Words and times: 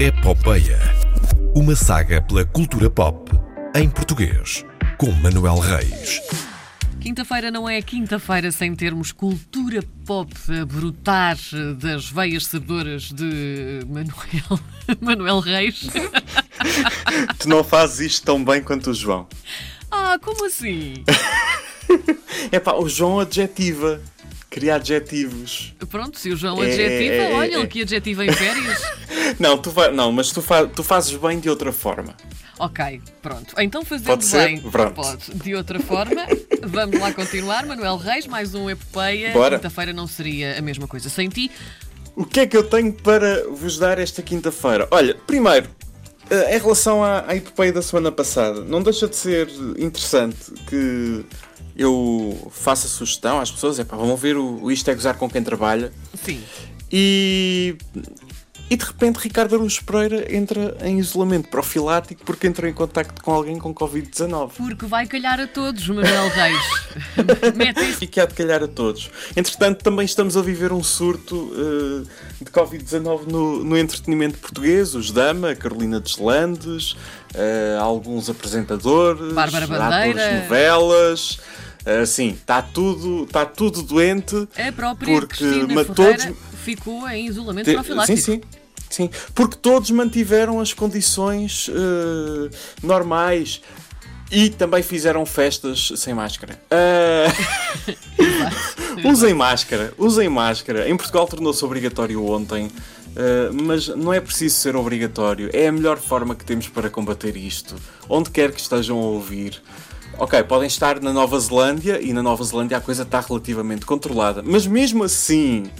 Epopeia. 0.00 0.78
Uma 1.54 1.76
saga 1.76 2.22
pela 2.22 2.42
cultura 2.42 2.88
pop 2.88 3.30
em 3.76 3.86
português, 3.90 4.64
com 4.96 5.10
Manuel 5.12 5.58
Reis. 5.58 6.22
Quinta-feira 7.02 7.50
não 7.50 7.68
é 7.68 7.82
quinta-feira 7.82 8.50
sem 8.50 8.74
termos 8.74 9.12
cultura 9.12 9.82
pop 10.06 10.32
a 10.58 10.64
brotar 10.64 11.36
das 11.76 12.08
veias 12.08 12.46
sabedoras 12.46 13.12
de 13.12 13.80
Manuel, 13.86 14.60
Manuel 15.02 15.40
Reis. 15.40 15.82
Tu 17.38 17.46
não 17.46 17.62
fazes 17.62 18.12
isto 18.12 18.24
tão 18.24 18.42
bem 18.42 18.62
quanto 18.62 18.92
o 18.92 18.94
João. 18.94 19.28
Ah, 19.90 20.18
como 20.22 20.46
assim? 20.46 21.04
É 22.50 22.58
pá, 22.58 22.72
o 22.72 22.88
João 22.88 23.20
adjetiva. 23.20 24.00
Cria 24.48 24.74
adjetivos. 24.76 25.74
Pronto, 25.88 26.18
se 26.18 26.30
o 26.30 26.36
João 26.36 26.62
É, 26.62 26.66
adjetiva, 26.66 27.14
é, 27.14 27.32
é, 27.32 27.34
olha, 27.36 27.54
é. 27.54 27.58
ele 27.58 27.66
que 27.68 27.82
adjetiva 27.82 28.24
em 28.24 28.32
férias. 28.32 28.82
Não, 29.38 29.56
tu 29.58 29.72
não 29.94 30.10
mas 30.12 30.30
tu, 30.32 30.42
fa- 30.42 30.66
tu 30.66 30.82
fazes 30.82 31.16
bem 31.16 31.38
de 31.38 31.48
outra 31.50 31.72
forma. 31.72 32.14
Ok, 32.58 33.00
pronto. 33.22 33.54
Então 33.58 33.84
fazendo 33.84 34.06
Pode 34.06 34.24
ser? 34.24 34.46
bem, 34.46 34.60
Pronto. 34.60 34.94
pode. 34.94 35.30
De 35.34 35.54
outra 35.54 35.80
forma, 35.80 36.26
vamos 36.62 36.98
lá 37.00 37.12
continuar. 37.12 37.64
Manuel 37.64 37.96
Reis, 37.96 38.26
mais 38.26 38.54
um 38.54 38.68
Epopeia. 38.68 39.32
Quinta-feira 39.32 39.92
não 39.92 40.06
seria 40.06 40.58
a 40.58 40.62
mesma 40.62 40.86
coisa 40.86 41.08
sem 41.08 41.28
ti. 41.28 41.50
O 42.14 42.24
que 42.26 42.40
é 42.40 42.46
que 42.46 42.56
eu 42.56 42.64
tenho 42.64 42.92
para 42.92 43.48
vos 43.48 43.78
dar 43.78 43.98
esta 43.98 44.20
quinta-feira? 44.20 44.86
Olha, 44.90 45.14
primeiro, 45.26 45.70
eh, 46.28 46.56
em 46.56 46.60
relação 46.60 47.02
à, 47.02 47.24
à 47.26 47.34
epopeia 47.34 47.72
da 47.72 47.80
semana 47.80 48.12
passada, 48.12 48.62
não 48.62 48.82
deixa 48.82 49.08
de 49.08 49.16
ser 49.16 49.48
interessante 49.78 50.36
que 50.68 51.24
eu 51.74 52.50
faça 52.52 52.86
sugestão 52.88 53.40
às 53.40 53.50
pessoas, 53.50 53.78
é 53.78 53.84
pá, 53.84 53.96
vão 53.96 54.14
ver 54.16 54.36
o, 54.36 54.64
o 54.64 54.70
Isto 54.70 54.90
é 54.90 54.94
Gozar 54.94 55.16
com 55.16 55.30
quem 55.30 55.42
trabalha 55.42 55.92
Sim. 56.22 56.42
e, 56.92 57.76
e 58.70 58.76
de 58.76 58.84
repente 58.84 59.16
Ricardo 59.16 59.56
Araújo 59.56 59.84
Pereira 59.84 60.32
entra 60.34 60.76
em 60.82 60.98
isolamento 61.00 61.48
profilático 61.48 62.22
porque 62.24 62.46
entrou 62.46 62.70
em 62.70 62.72
contacto 62.72 63.20
com 63.20 63.32
alguém 63.32 63.58
com 63.58 63.74
Covid-19. 63.74 64.52
Porque 64.56 64.86
vai 64.86 65.06
calhar 65.06 65.40
a 65.40 65.46
todos, 65.48 65.86
Manuel 65.88 66.28
Reis. 66.28 66.62
Mete 67.56 67.80
isso. 67.90 68.04
E 68.04 68.06
que 68.06 68.20
há 68.20 68.26
de 68.26 68.34
calhar 68.34 68.62
a 68.62 68.68
todos. 68.68 69.10
Entretanto, 69.36 69.82
também 69.82 70.04
estamos 70.04 70.36
a 70.36 70.42
viver 70.42 70.72
um 70.72 70.82
surto 70.84 71.52
eh, 71.52 72.08
de 72.44 72.50
Covid-19 72.50 73.26
no, 73.26 73.64
no 73.64 73.76
entretenimento 73.76 74.38
português. 74.38 74.94
Os 74.94 75.10
Dama, 75.10 75.50
a 75.50 75.56
Carolina 75.56 75.98
Deslandes, 76.00 76.94
eh, 77.34 77.76
alguns 77.80 78.30
apresentadores, 78.30 79.32
Bárbara 79.32 79.64
atores 79.64 79.78
Bandeira. 80.14 80.42
novelas. 80.42 81.40
Eh, 81.84 82.06
sim, 82.06 82.28
está 82.30 82.62
tudo, 82.62 83.26
tá 83.26 83.44
tudo 83.44 83.82
doente. 83.82 84.46
A 84.56 84.70
própria 84.70 85.12
Porque 85.18 85.36
Cristina 85.38 85.74
ma- 85.74 85.84
Ferreira 85.84 86.18
todos- 86.26 86.36
ficou 86.62 87.08
em 87.08 87.26
isolamento 87.26 87.64
Te- 87.64 87.72
profilático. 87.74 88.16
Sim, 88.18 88.22
sim. 88.34 88.40
Sim, 88.90 89.08
porque 89.36 89.56
todos 89.56 89.90
mantiveram 89.92 90.60
as 90.60 90.74
condições 90.74 91.70
eh, 91.70 92.50
normais 92.82 93.62
e 94.32 94.50
também 94.50 94.82
fizeram 94.82 95.24
festas 95.24 95.92
sem 95.96 96.12
máscara. 96.12 96.60
Ah, 96.68 97.32
usem 99.08 99.32
máscara, 99.32 99.94
usem 99.96 100.28
máscara. 100.28 100.88
Em 100.88 100.96
Portugal 100.96 101.26
tornou-se 101.28 101.64
obrigatório 101.64 102.26
ontem, 102.26 102.68
eh, 103.14 103.50
mas 103.52 103.86
não 103.86 104.12
é 104.12 104.20
preciso 104.20 104.56
ser 104.56 104.74
obrigatório. 104.74 105.48
É 105.52 105.68
a 105.68 105.72
melhor 105.72 105.98
forma 105.98 106.34
que 106.34 106.44
temos 106.44 106.66
para 106.66 106.90
combater 106.90 107.36
isto. 107.36 107.76
Onde 108.08 108.30
quer 108.30 108.50
que 108.50 108.60
estejam 108.60 108.98
a 108.98 109.02
ouvir. 109.02 109.62
Ok, 110.18 110.42
podem 110.42 110.66
estar 110.66 111.00
na 111.00 111.12
Nova 111.12 111.38
Zelândia 111.38 112.00
e 112.02 112.12
na 112.12 112.22
Nova 112.22 112.42
Zelândia 112.42 112.76
a 112.76 112.80
coisa 112.80 113.04
está 113.04 113.20
relativamente 113.20 113.86
controlada, 113.86 114.42
mas 114.44 114.66
mesmo 114.66 115.04
assim. 115.04 115.70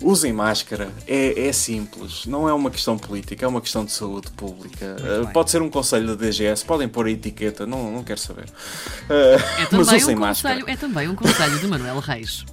Usem 0.00 0.32
máscara, 0.32 0.90
é, 1.06 1.48
é 1.48 1.52
simples, 1.52 2.24
não 2.24 2.48
é 2.48 2.52
uma 2.52 2.70
questão 2.70 2.96
política, 2.96 3.44
é 3.44 3.48
uma 3.48 3.60
questão 3.60 3.84
de 3.84 3.90
saúde 3.92 4.30
pública. 4.30 4.96
Uh, 5.00 5.32
pode 5.32 5.50
ser 5.50 5.60
um 5.60 5.68
conselho 5.68 6.06
da 6.06 6.14
DGS, 6.14 6.64
podem 6.64 6.88
pôr 6.88 7.06
a 7.06 7.10
etiqueta, 7.10 7.66
não, 7.66 7.90
não 7.90 8.04
quero 8.04 8.20
saber. 8.20 8.44
Uh, 8.44 9.12
É 9.60 9.68
mas 9.76 9.88
usem 9.92 10.16
um 10.16 10.20
máscara. 10.20 10.54
conselho, 10.54 10.72
é 10.72 10.76
também 10.76 11.08
um 11.08 11.16
conselho 11.16 11.58
de 11.58 11.66
Manuel 11.66 11.98
Reis. 11.98 12.44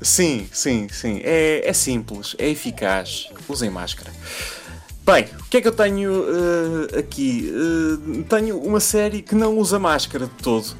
Sim, 0.00 0.48
sim, 0.52 0.88
sim. 0.90 1.20
É, 1.22 1.68
é 1.68 1.72
simples, 1.72 2.34
é 2.38 2.48
eficaz. 2.48 3.28
Usem 3.48 3.70
máscara. 3.70 4.10
Bem, 5.04 5.26
o 5.38 5.44
que 5.50 5.58
é 5.58 5.60
que 5.60 5.68
eu 5.68 5.72
tenho 5.72 6.24
eh, 6.94 6.98
aqui? 6.98 7.52
Eh, 7.52 8.22
tenho 8.26 8.58
uma 8.58 8.80
série 8.80 9.20
que 9.20 9.34
não 9.34 9.58
usa 9.58 9.78
máscara 9.78 10.24
de 10.26 10.32
todo. 10.42 10.74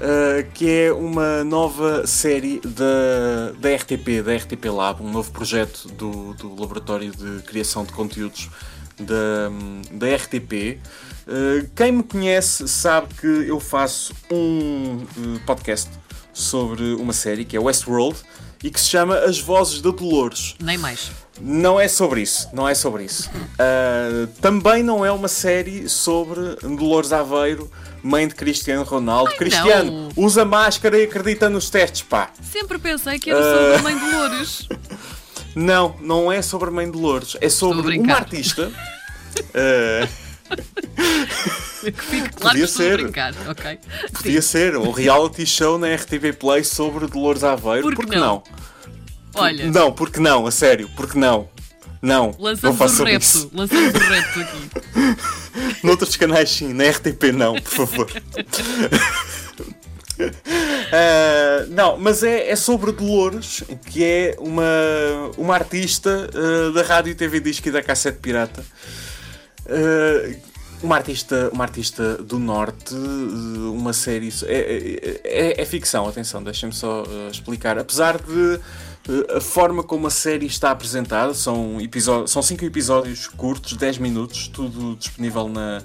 Eh, 0.00 0.46
que 0.54 0.70
é 0.70 0.92
uma 0.92 1.42
nova 1.42 2.06
série 2.06 2.60
da, 2.60 3.52
da 3.58 3.74
RTP, 3.74 4.22
da 4.24 4.36
RTP 4.36 4.66
Lab, 4.66 5.02
um 5.02 5.10
novo 5.10 5.32
projeto 5.32 5.88
do, 5.88 6.34
do 6.34 6.60
Laboratório 6.60 7.10
de 7.10 7.42
Criação 7.42 7.84
de 7.84 7.92
Conteúdos 7.92 8.48
da, 8.96 9.50
da 9.92 10.14
RTP. 10.14 10.78
Eh, 11.26 11.66
quem 11.74 11.92
me 11.92 12.02
conhece 12.04 12.68
sabe 12.68 13.12
que 13.14 13.26
eu 13.26 13.58
faço 13.58 14.14
um 14.30 15.00
eh, 15.00 15.40
podcast 15.44 15.90
sobre 16.32 16.94
uma 16.94 17.12
série 17.12 17.44
que 17.44 17.56
é 17.56 17.60
Westworld 17.60 18.16
e 18.62 18.70
que 18.70 18.80
se 18.80 18.88
chama 18.88 19.16
As 19.18 19.38
Vozes 19.38 19.80
da 19.80 19.90
Dolores. 19.90 20.56
Nem 20.60 20.78
mais. 20.78 21.10
Não 21.40 21.80
é 21.80 21.86
sobre 21.86 22.22
isso, 22.22 22.48
não 22.52 22.68
é 22.68 22.74
sobre 22.74 23.04
isso. 23.04 23.30
Ah, 23.60 24.28
também 24.40 24.84
não 24.84 25.04
é 25.04 25.10
uma 25.10 25.26
série 25.26 25.88
sobre 25.88 26.54
Dolores 26.62 27.12
Aveiro, 27.12 27.68
mãe 28.00 28.28
de 28.28 28.34
Cristiano 28.36 28.84
Ronaldo. 28.84 29.34
Cristiano, 29.34 29.90
não. 29.90 30.24
usa 30.24 30.44
máscara 30.44 30.96
e 30.96 31.04
acredita 31.04 31.50
nos 31.50 31.68
testes, 31.68 32.02
pá. 32.02 32.30
Sempre 32.40 32.78
pensei 32.78 33.18
que 33.18 33.30
era 33.30 33.42
sobre 33.42 33.74
a 33.74 33.82
mãe 33.82 33.98
de 33.98 34.14
Loures. 34.14 34.68
Não, 35.56 35.96
não 36.00 36.30
é 36.30 36.40
sobre 36.40 36.68
a 36.68 36.70
mãe 36.70 36.86
de 36.86 36.92
Dolores, 36.92 37.36
é 37.40 37.48
sobre 37.48 37.98
uma 37.98 38.14
artista. 38.14 38.70
ah, 39.54 40.08
Que 41.92 41.92
fique 41.92 42.28
claro 42.30 42.58
Podia 42.58 42.66
que 42.66 42.72
ser. 42.72 42.96
brincar, 43.02 43.34
ok? 43.48 43.78
podia 44.12 44.42
ser 44.42 44.76
um 44.76 44.90
reality 44.90 45.46
show 45.46 45.78
na 45.78 45.94
RTP 45.94 46.32
Play 46.38 46.64
sobre 46.64 47.06
Dolores 47.06 47.44
Aveiro. 47.44 47.82
Por 47.82 47.90
que 47.94 48.02
porque 48.02 48.16
não? 48.18 48.26
não? 48.26 48.42
Olha, 49.34 49.70
Não, 49.70 49.92
porque 49.92 50.18
não, 50.20 50.46
a 50.46 50.50
sério, 50.50 50.90
porque 50.96 51.18
não? 51.18 51.48
Não, 52.00 52.26
não 52.28 52.36
lançamos 52.38 52.78
façam 52.78 53.06
o 53.06 53.08
isso. 53.08 53.38
repto. 53.42 53.56
Lançamos 53.56 53.94
o 53.94 53.98
repto 53.98 54.40
aqui. 54.40 54.70
Noutros 55.86 56.16
canais 56.16 56.50
sim, 56.50 56.72
na 56.72 56.84
RTP 56.90 57.32
não, 57.32 57.54
por 57.60 57.70
favor. 57.86 58.10
Ah, 60.92 61.64
não, 61.68 61.96
mas 61.96 62.22
é, 62.24 62.50
é 62.50 62.56
sobre 62.56 62.90
Dolores, 62.90 63.62
que 63.86 64.02
é 64.02 64.36
uma, 64.40 64.64
uma 65.36 65.54
artista 65.54 66.28
ah, 66.34 66.72
da 66.72 66.82
Rádio 66.82 67.14
TV 67.14 67.38
Disco 67.40 67.68
e 67.68 67.70
da 67.70 67.82
Cassete 67.82 68.18
Pirata. 68.18 68.64
Ah, 69.68 70.34
uma 70.82 70.96
artista, 70.96 71.50
uma 71.52 71.64
artista 71.64 72.16
do 72.18 72.38
Norte, 72.38 72.94
ah, 72.94 73.70
uma 73.70 73.92
série. 73.92 74.32
É, 74.44 74.54
é- 74.54 75.20
é- 75.24 75.60
é 75.62 75.64
ficção, 75.64 76.06
atenção, 76.06 76.42
deixem-me 76.42 76.74
só 76.74 77.04
ah, 77.06 77.30
explicar. 77.30 77.78
Apesar 77.78 78.18
de 78.18 78.60
ah, 79.08 79.38
a 79.38 79.40
forma 79.40 79.82
como 79.82 80.06
a 80.06 80.10
série 80.10 80.46
está 80.46 80.70
apresentada, 80.70 81.34
são, 81.34 81.80
episó- 81.80 82.26
são 82.26 82.42
cinco 82.42 82.64
episódios 82.64 83.26
curtos, 83.26 83.74
10 83.74 83.98
minutos, 83.98 84.48
tudo 84.48 84.96
disponível 84.96 85.48
na, 85.48 85.82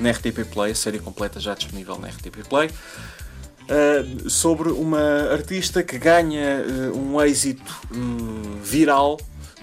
na 0.00 0.10
RTP 0.10 0.44
Play, 0.52 0.72
a 0.72 0.74
série 0.74 0.98
completa 0.98 1.38
já 1.38 1.54
disponível 1.54 1.98
na 1.98 2.08
RTP 2.08 2.48
Play. 2.48 2.70
Uh, 3.62 4.28
sobre 4.28 4.70
uma 4.70 5.30
artista 5.30 5.84
que 5.84 5.96
ganha 5.96 6.64
uh, 6.92 6.98
um 6.98 7.22
êxito 7.22 7.72
uh, 7.92 8.58
viral 8.60 9.18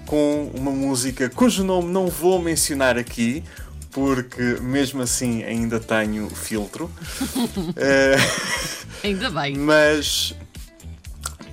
com 0.06 0.50
uma 0.54 0.70
música 0.70 1.28
cujo 1.28 1.62
nome 1.62 1.92
não 1.92 2.08
vou 2.08 2.40
mencionar 2.40 2.96
aqui, 2.96 3.44
porque 3.90 4.58
mesmo 4.60 5.02
assim 5.02 5.42
ainda 5.42 5.80
tenho 5.80 6.28
filtro. 6.30 6.90
Uh, 7.46 8.80
Ainda 9.02 9.30
bem. 9.30 9.56
mas. 9.56 10.34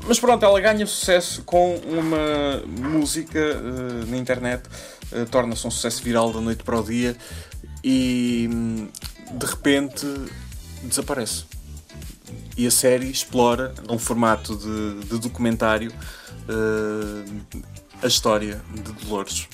Mas 0.06 0.20
pronto, 0.20 0.46
ela 0.46 0.59
ganha 0.62 0.86
sucesso 0.86 1.44
com 1.44 1.76
uma 1.76 2.64
música 2.90 3.38
eh, 3.38 4.06
na 4.08 4.16
internet, 4.16 4.64
eh, 5.12 5.26
torna-se 5.26 5.67
um 5.67 5.72
sucesso 5.72 6.02
viral 6.02 6.32
da 6.32 6.40
noite 6.40 6.64
para 6.64 6.79
o 6.79 6.84
dia 6.84 7.17
e 7.84 8.50
hum, 8.50 8.88
de 9.34 9.46
repente 9.46 10.06
desaparece. 10.82 11.44
E 12.56 12.66
a 12.66 12.72
série 12.72 13.11
explora, 13.11 13.73
num 13.85 14.00
formato 14.00 14.56
de, 14.56 15.09
de 15.09 15.20
documentário, 15.20 15.91
a 18.02 18.08
história 18.08 18.61
de 18.73 18.94
Dolores. 18.94 19.50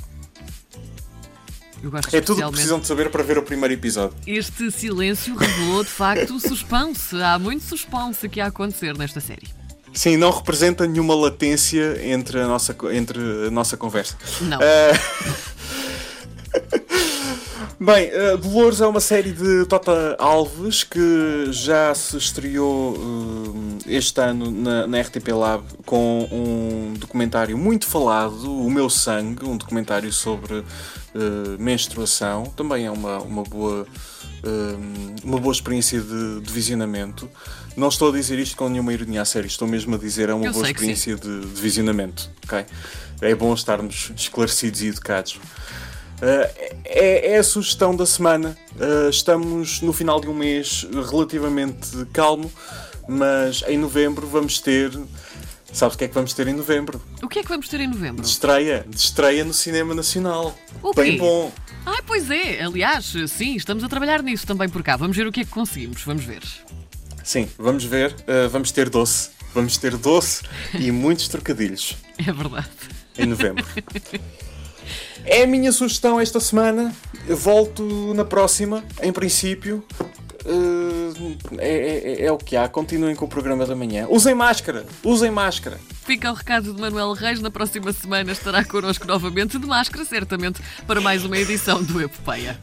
É 2.12 2.21
tudo 2.21 2.41
o 2.41 2.45
que 2.45 2.51
precisam 2.51 2.80
de 2.80 2.88
saber 2.88 3.09
para 3.09 3.21
ver 3.24 3.38
o 3.38 3.44
primeiro 3.44 3.74
episódio. 3.74 4.15
Este 4.25 4.71
silêncio 4.71 5.35
revelou 5.35 5.83
de 5.83 5.89
facto 5.89 6.39
suspense. 6.39 7.21
Há 7.21 7.38
muito 7.38 7.63
suspense 7.63 8.25
aqui 8.25 8.39
a 8.39 8.47
acontecer 8.47 8.97
nesta 8.97 9.19
série. 9.19 9.47
Sim, 9.94 10.18
não 10.18 10.31
representa 10.31 10.88
nenhuma 10.88 11.13
latência 11.13 12.00
entre 12.03 12.39
a 12.39 12.47
nossa, 12.47 12.75
entre 12.91 13.19
a 13.47 13.51
nossa 13.51 13.77
conversa. 13.77 14.18
Não. 14.41 14.59
Ah, 14.59 15.00
Bem, 17.80 18.10
uh, 18.10 18.38
Dolores 18.38 18.81
é 18.81 18.88
uma 18.88 19.00
série 19.00 19.31
de 19.31 19.66
Tota 19.66 20.16
Alves 20.20 20.84
que 20.84 21.48
já 21.52 21.94
se 21.96 22.16
estreou 22.18 22.94
uh, 22.94 23.78
este 23.88 24.22
ano 24.22 24.52
na, 24.52 24.86
na, 24.86 25.02
RTP 25.02 25.30
Lab 25.30 25.64
com 25.86 26.28
um 26.31 26.94
documentário 26.94 27.58
muito 27.58 27.88
falado, 27.88 28.52
O 28.52 28.70
Meu 28.70 28.90
Sangue, 28.90 29.46
um 29.46 29.58
documentário 29.58 30.12
sobre 30.14 30.54
uh, 30.54 30.66
menstruação. 31.58 32.46
Também 32.56 32.86
é 32.86 32.92
uma, 32.92 33.20
uma 33.20 33.44
boa. 33.44 33.88
uma 35.24 35.40
boa 35.40 35.54
experiência 35.54 36.00
de, 36.00 36.42
de, 36.42 36.54
visionamento. 36.54 37.30
Não 37.76 37.88
estou 37.88 38.10
a 38.10 38.12
dizer 38.12 38.38
isto 38.38 38.56
com 38.56 38.69
nenhuma 38.69 38.94
ironia 38.94 39.22
a 39.22 39.26
sério, 39.26 39.48
estou 39.48 39.68
mesmo 39.68 39.96
a 39.96 39.98
dizer 39.98 40.30
é 40.30 40.34
uma 40.34 40.46
Eu 40.46 40.54
boa 40.54 40.68
experiência 40.68 41.16
de, 41.16 41.40
de 41.40 41.62
visionamento. 41.62 42.30
Okay? 42.46 42.66
É 43.22 43.34
bom 43.34 43.54
estarmos 43.54 44.12
esclarecidos 44.16 44.81
e 44.84 44.88
educados. 44.88 45.40
Uh, 46.24 46.80
é, 46.86 47.34
é, 47.34 47.38
a 47.38 47.44
sugestão 47.44 47.94
da 47.94 48.06
semana. 48.06 48.58
Uh, 48.78 49.10
estamos 49.10 49.81
no 49.81 49.92
final 49.92 50.22
de 50.22 50.30
um 50.30 50.34
mês 50.34 50.88
relativamente 51.12 51.90
calmo, 52.14 52.50
mas 53.10 53.62
em 53.68 53.78
novembro 53.78 54.25
vamos 54.25 54.60
ter. 54.62 54.98
Sabes 55.74 55.96
o 55.96 55.98
que 55.98 56.06
é 56.06 56.08
que 56.08 56.14
vamos 56.14 56.34
ter 56.34 56.48
em 56.48 56.54
novembro? 56.54 57.02
O 57.22 57.28
que 57.28 57.40
é 57.40 57.44
que 57.44 57.50
vamos 57.50 57.68
ter 57.68 57.81
em 57.81 57.88
novembro? 57.88 58.22
De 58.22 58.30
estreia, 58.30 58.86
de 58.88 58.96
estreia 58.96 59.44
no 59.44 59.54
cinema 59.54 59.94
nacional. 59.94 60.58
O 60.81 60.94
Bem 60.94 61.18
bom. 61.18 61.52
Ah, 61.86 62.02
pois 62.08 62.31
é. 62.31 62.62
Aliás, 62.64 63.14
sim, 63.28 63.56
estamos 63.58 63.84
a 63.84 63.90
trabalhar 63.90 64.24
nisso 64.24 64.48
também 64.48 64.69
por 64.69 64.81
cá. 64.81 64.96
Vamos 64.96 65.18
ver 65.18 65.28
o 65.28 65.31
que 65.31 65.42
é 65.42 65.44
que 65.44 65.52
conseguimos. 65.52 66.04
Vamos 66.04 66.24
ver. 66.24 66.44
Sim, 67.22 67.50
vamos 67.58 67.84
ver. 67.84 68.14
Uh, 68.22 68.48
vamos 68.50 68.72
ter 68.72 68.90
doce. 68.90 69.31
Vamos 69.54 69.78
ter 69.78 69.98
doce 69.98 70.44
e 70.80 70.90
muitos 70.90 71.28
trocadilhos. 71.28 71.98
É 72.26 72.31
verdade. 72.31 72.69
Em 73.18 73.26
novembro. 73.26 73.66
É 75.25 75.44
a 75.44 75.48
minha 75.48 75.72
sugestão 75.72 76.20
esta 76.20 76.40
semana. 76.40 76.94
Eu 77.28 77.38
volto 77.38 78.14
na 78.14 78.25
próxima, 78.25 78.84
em 79.02 79.12
princípio. 79.12 79.84
Uh, 80.46 81.38
é, 81.58 81.70
é, 81.70 82.25
é, 82.25 82.31
o 82.31 82.38
que 82.38 82.56
há. 82.58 82.68
Continuem 82.68 83.16
com 83.16 83.25
o 83.25 83.30
programa 83.30 83.66
da 83.66 83.75
manhã. 83.75 84.08
Usem 84.10 84.36
máscara! 84.36 84.86
Usem 85.04 85.31
máscara! 85.31 85.80
Fica 86.06 86.30
o 86.30 86.34
recado 86.34 86.74
de 86.74 86.81
Manuel 86.81 87.14
Reis. 87.14 87.40
Na 87.40 87.50
próxima 87.50 87.94
semana 87.94 88.31
estará 88.34 88.64
connosco 88.66 89.08
novamente, 89.08 89.58
de 89.58 89.66
máscara, 89.66 90.04
certamente, 90.04 90.62
para 90.86 91.00
mais 91.00 91.24
uma 91.24 91.38
edição 91.38 91.81
do 91.81 92.02
Epopeia. 92.02 92.60